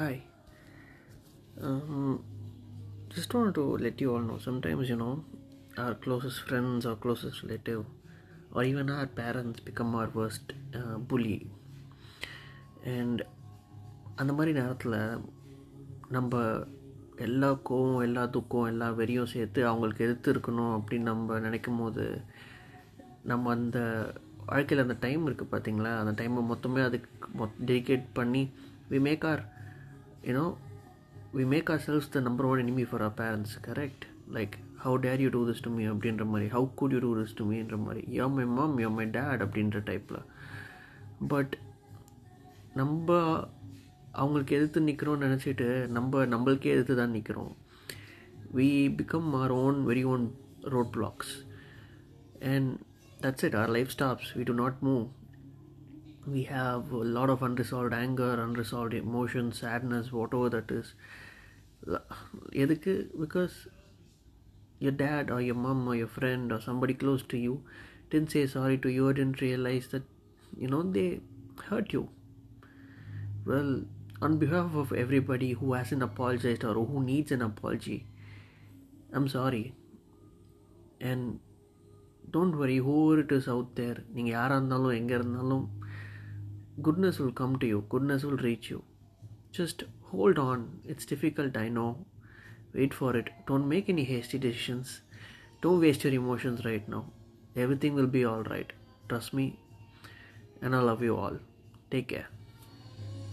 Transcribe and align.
Hi. 0.00 0.22
Um, 1.60 2.24
just 3.08 3.34
wanted 3.34 3.54
to 3.54 3.64
let 3.76 4.00
you 4.00 4.14
all 4.14 4.20
know 4.20 4.38
sometimes, 4.38 4.88
you 4.88 4.96
know, 4.96 5.24
our 5.76 5.94
closest 5.94 6.40
friends 6.40 6.86
or 6.86 6.94
closest 6.96 7.42
relative 7.42 7.84
or 8.54 8.64
even 8.64 8.88
our 8.88 9.06
parents 9.06 9.60
become 9.60 9.94
our 9.94 10.08
worst 10.14 10.54
uh, 10.74 10.96
bully. 11.10 11.38
And 12.94 13.18
அந்த 14.16 14.32
மாதிரி 14.32 14.52
நேரத்தில் 14.52 14.96
நம்ம 16.08 16.32
எல்லா 17.16 17.50
கோவம் 17.68 18.02
எல்லா 18.02 18.26
துக்கம் 18.26 18.66
எல்லா 18.66 18.90
வெறியும் 18.90 19.30
சேர்த்து 19.34 19.60
அவங்களுக்கு 19.66 20.04
எதிர்த்து 20.04 20.32
இருக்கணும் 20.32 20.74
அப்படின்னு 20.78 21.10
நம்ம 21.12 21.38
நினைக்கும் 21.38 21.78
போது 21.78 22.04
நம்ம 23.22 23.50
அந்த 23.50 23.78
வாழ்க்கையில் 24.46 24.86
அந்த 24.86 24.96
டைம் 25.00 25.28
இருக்குது 25.28 25.52
பார்த்தீங்களா 25.54 25.94
அந்த 26.02 26.12
டைமை 26.20 26.42
மொத்தமே 26.52 26.82
அதுக்கு 26.84 27.30
மொத் 27.40 27.64
டெடிகேட் 27.66 28.06
பண்ணி 28.12 28.50
we 28.90 29.00
make 29.00 29.24
our 29.24 29.42
you know 30.24 30.46
we 31.34 31.44
make 31.44 31.70
ourselves 31.86 32.10
the 32.10 32.20
number 32.20 32.46
one 32.46 32.60
enemy 32.60 32.84
for 32.90 33.02
our 33.02 33.14
parents 33.20 33.54
correct 33.68 34.04
like 34.32 34.54
how 34.84 34.96
dare 35.00 35.20
you 35.20 35.28
do 35.28 35.40
this 35.50 35.60
to 35.60 35.70
me 35.70 35.84
அப்படின்ற 35.86 36.24
மாதிரி 36.26 36.46
how 36.48 36.68
could 36.74 36.92
you 36.92 36.98
do 36.98 37.10
this 37.20 37.34
to 37.34 37.44
மீன்ற 37.44 37.76
மாதிரி. 37.78 38.02
Yo 38.18 38.26
my 38.30 38.44
mom 38.44 38.78
yo 38.78 38.90
my 38.90 39.06
dad 39.10 39.42
அப்படின்ற 39.42 39.80
டைப்பில் 39.80 40.20
but 41.28 41.54
நம்ம 42.74 43.08
அவங்களுக்கு 44.12 44.56
எதிர்த்து 44.56 44.80
நிற்கிறோம்னு 44.80 45.26
நினச்சிட்டு 45.26 45.88
நம்ம 45.88 46.24
நம்மளுக்கே 46.24 46.72
எதிர்த்து 46.72 46.96
தான் 46.96 47.10
நிற்கிறோம் 47.10 47.52
we 48.54 48.88
become 49.00 49.34
our 49.34 49.50
own 49.50 49.86
very 49.86 50.04
own 50.04 50.24
road 50.64 50.92
blocks 50.96 51.32
and 52.40 52.70
that's 53.22 53.44
it 53.44 53.54
our 53.54 53.68
life 53.68 53.88
stops 53.88 54.30
we 54.36 54.42
do 54.42 54.52
not 54.52 54.78
move 54.82 55.02
we 56.27 56.43
have 56.43 56.91
a 56.91 57.05
lot 57.17 57.29
of 57.29 57.41
unresolved 57.47 57.93
anger 57.93 58.31
unresolved 58.45 58.93
emotions 58.93 59.59
sadness 59.59 60.11
whatever 60.19 60.49
that 60.55 60.71
is 60.79 60.89
எதுக்கு 62.63 62.93
because 63.23 63.55
your 64.83 64.93
dad 65.01 65.25
or 65.33 65.39
your 65.47 65.57
mom 65.65 65.81
or 65.91 65.95
your 66.01 66.11
friend 66.17 66.45
or 66.53 66.59
somebody 66.67 66.95
close 67.03 67.23
to 67.33 67.37
you 67.45 67.53
didn't 68.11 68.31
say 68.35 68.43
sorry 68.55 68.77
to 68.85 68.89
you 68.95 69.03
or 69.09 69.13
didn't 69.19 69.41
realize 69.47 69.85
that 69.93 70.05
you 70.61 70.69
know 70.73 70.81
they 70.97 71.07
hurt 71.67 71.89
you 71.95 72.03
well 73.51 73.71
on 74.25 74.33
behalf 74.43 74.71
of 74.83 74.89
everybody 75.03 75.51
who 75.59 75.67
hasn't 75.77 76.05
apologized 76.09 76.63
or 76.69 76.75
who 76.91 76.99
needs 77.11 77.31
an 77.37 77.43
apology 77.51 77.99
i'm 79.15 79.29
sorry 79.37 79.65
and 81.11 81.25
don't 82.33 82.55
worry 82.61 82.77
whoever 82.85 83.19
it 83.23 83.33
is 83.37 83.49
out 83.53 83.73
there 83.79 83.99
நீங்கள் 84.15 84.35
யாராக 84.37 84.57
இருந்தாலும் 84.59 84.95
எங்கே 84.99 85.15
இருந்தாலும் 85.19 85.65
goodness 86.82 87.18
will 87.18 87.32
come 87.32 87.58
to 87.58 87.66
you, 87.66 87.84
goodness 87.88 88.24
will 88.24 88.36
reach 88.36 88.70
you. 88.70 88.82
Just 89.52 89.84
hold 90.10 90.38
on, 90.38 90.80
it's 90.84 91.04
difficult, 91.04 91.56
I 91.56 91.68
know. 91.68 92.06
Wait 92.72 92.94
for 92.94 93.16
it. 93.16 93.30
Don't 93.46 93.68
make 93.68 93.88
any 93.88 94.04
hasty 94.04 94.38
decisions. 94.38 95.00
Don't 95.60 95.80
waste 95.80 96.04
your 96.04 96.12
emotions 96.12 96.64
right 96.64 96.88
now. 96.88 97.06
Everything 97.56 97.94
will 97.94 98.06
be 98.06 98.24
alright. 98.24 98.72
Trust 99.08 99.34
me. 99.34 99.58
And 100.62 100.74
I 100.74 100.80
love 100.80 101.02
you 101.02 101.16
all. 101.16 101.38
Take 101.90 102.08
care. 102.08 102.28